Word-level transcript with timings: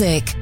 Music. 0.00 0.39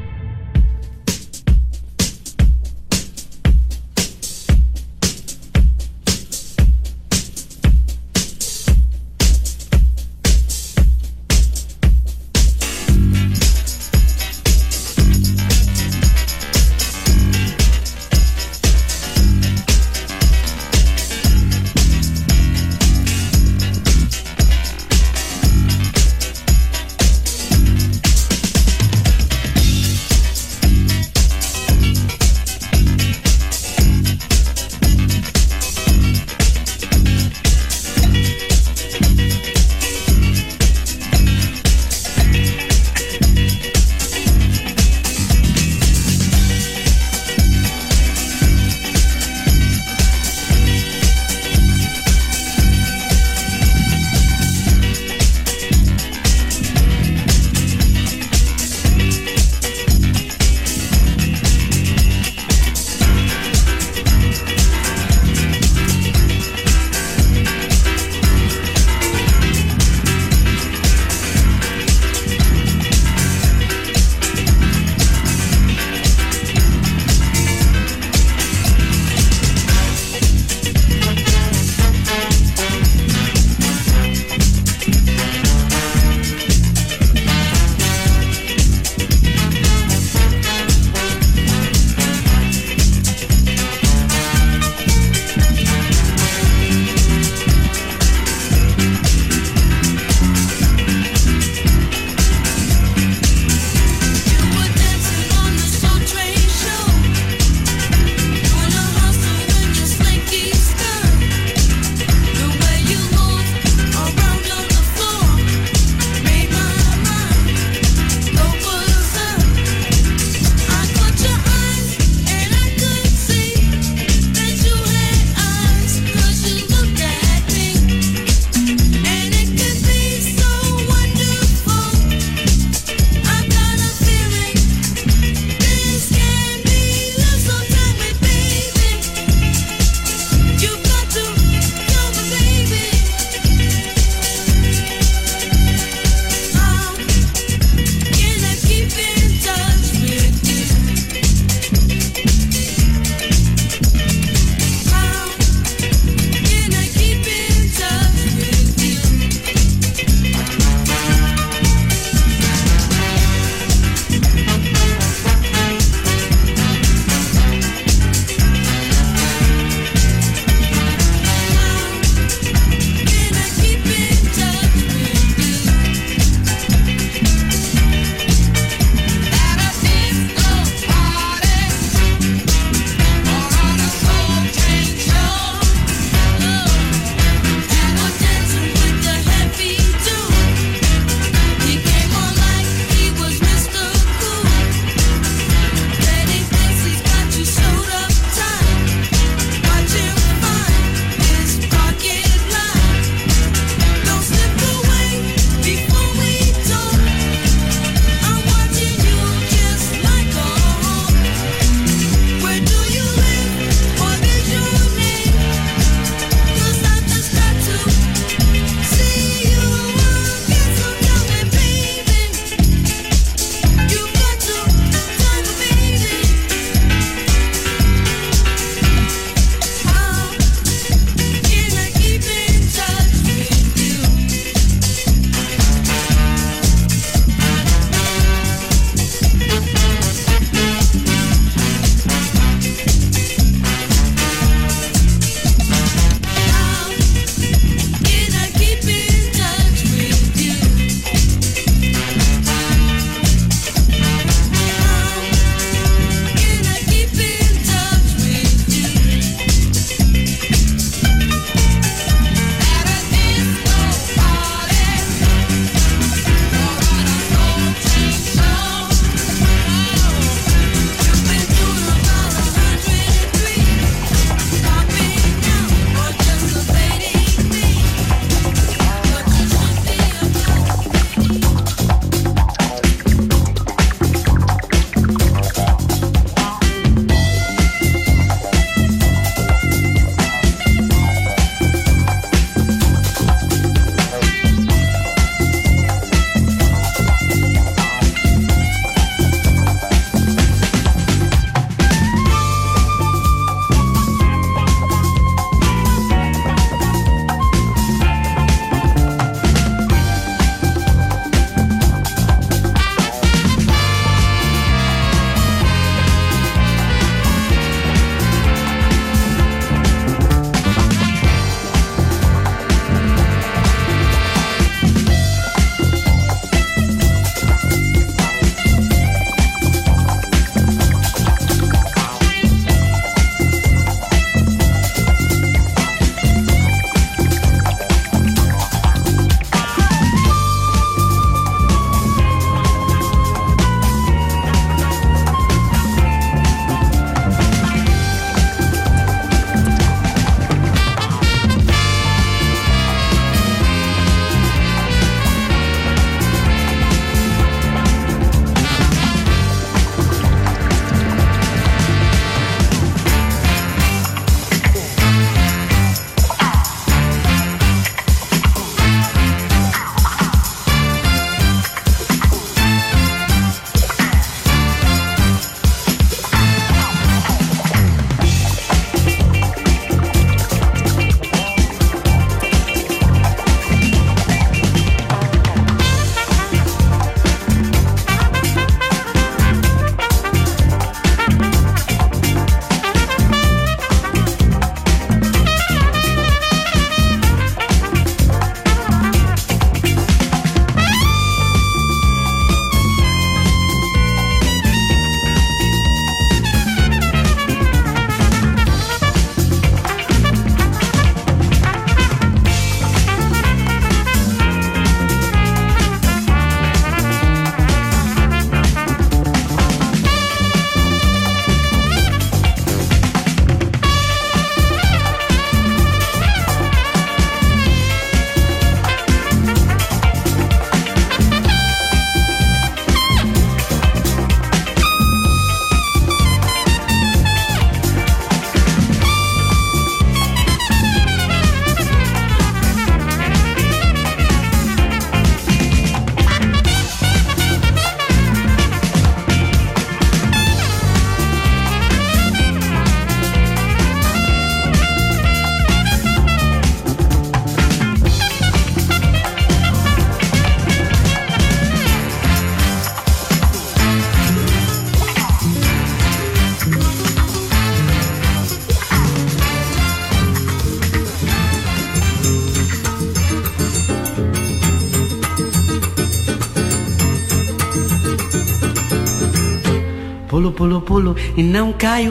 Não 481.49 481.73
caio. 481.73 482.11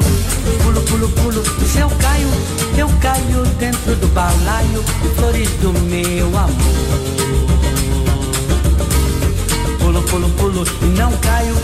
Pulo, 0.64 0.82
pulo, 0.82 1.10
pulo, 1.10 1.44
se 1.66 1.78
eu 1.78 1.90
caio, 1.90 2.28
eu 2.76 2.90
caio 3.00 3.44
dentro 3.60 3.96
do 3.96 4.08
balaio 4.08 4.84
de 5.02 5.10
flores 5.16 5.50
do 5.62 5.74
meu 5.86 6.28
amor. 6.28 6.50
Pulo, 9.80 10.02
pulo, 10.04 10.30
pulo 10.32 10.64
e 10.82 10.86
não 10.98 11.12
caio. 11.18 11.56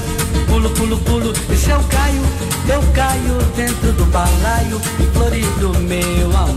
Pulo, 0.48 0.70
pulo, 0.70 0.98
pulo 1.00 1.34
se 1.58 1.70
eu 1.72 1.80
caio, 1.90 2.22
eu 2.70 2.84
caio 2.94 3.38
dentro 3.56 3.92
do 3.94 4.06
balaio 4.06 4.80
de 5.00 5.08
flores 5.08 5.48
do 5.60 5.70
meu 5.80 6.28
amor. 6.38 6.56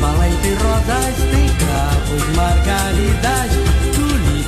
Balaio 0.00 0.36
tem 0.42 0.54
rosas, 0.54 1.14
tem 1.30 1.48
cravos, 1.58 2.36
margaridas, 2.36 3.79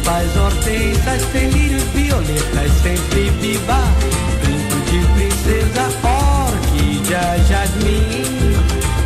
tulipas, 0.03 0.37
hortensas, 0.37 1.23
tem 1.33 1.49
lírios, 1.51 1.83
violetas, 1.95 2.73
sempre 2.83 3.31
viva. 3.41 3.79
Brinco 4.43 4.77
de 4.91 5.01
princesa, 5.15 5.89
orquídea, 6.49 7.39
jasmim. 7.49 8.23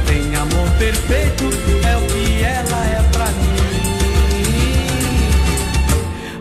Tem 0.06 0.34
amor 0.34 0.68
perfeito, 0.78 1.44
é 1.86 1.96
o 1.96 2.00
que 2.06 2.42
ela 2.42 2.86
é 2.86 3.02
pra 3.12 3.26
mim. 3.26 3.56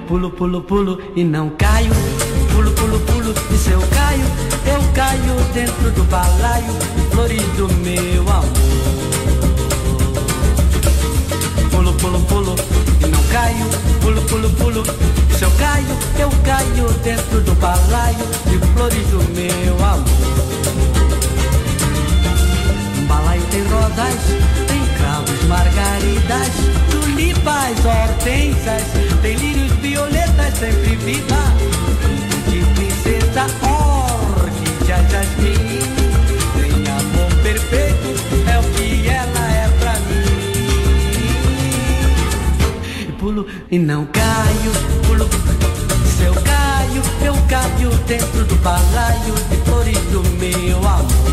Pulo, 0.07 0.29
pulo, 0.31 0.61
pulo 0.61 0.99
e 1.15 1.23
não 1.23 1.49
caio. 1.51 1.91
Pulo, 2.53 2.71
pulo, 2.71 2.99
pulo 3.01 3.33
e 3.51 3.57
se 3.57 3.71
eu 3.71 3.81
caio, 3.81 4.25
eu 4.65 4.81
caio 4.93 5.35
dentro 5.53 5.91
do 5.91 6.03
balaio, 6.05 6.73
flores 7.11 7.41
do 7.57 7.67
meu 7.83 8.21
amor 8.21 9.14
caio. 13.35 13.65
Pulo, 14.01 14.21
pulo, 14.21 14.49
pulo. 14.51 14.83
Se 15.37 15.43
eu 15.43 15.51
caio, 15.59 15.97
eu 16.17 16.29
caio 16.45 16.87
dentro 17.03 17.41
do 17.41 17.53
balaio 17.55 18.25
de 18.45 18.57
flores 18.73 19.07
do 19.07 19.21
meu 19.35 19.75
amor. 19.83 20.05
Balaio 23.09 23.43
tem 23.51 23.63
rosas, 23.67 24.21
tem 24.67 24.81
cravos, 24.97 25.43
margaridas, 25.49 26.53
tulipas, 26.89 27.77
hortensas, 27.83 28.83
tem 29.21 29.35
lírios, 29.35 29.71
violetas, 29.81 30.57
sempre 30.57 30.95
viva. 30.95 31.43
De 32.47 32.63
princesa, 32.73 33.47
orquídea, 34.39 35.05
jasmim. 35.09 35.64
E 43.75 43.79
não 43.79 44.05
caio, 44.05 44.71
pulo. 45.05 45.27
Se 46.05 46.23
eu 46.23 46.33
caio, 46.33 47.01
eu 47.25 47.35
caio 47.49 47.89
dentro 48.07 48.45
do 48.45 48.55
balaio 48.55 49.35
de 49.49 49.57
flores 49.65 49.99
do 50.11 50.23
meu 50.39 50.77
amor. 50.77 51.24